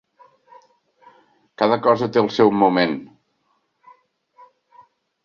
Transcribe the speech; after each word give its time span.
Cada 1.61 1.77
cosa 1.87 2.07
té 2.15 2.21
el 2.23 2.31
seu 2.37 2.53
moment. 2.63 2.97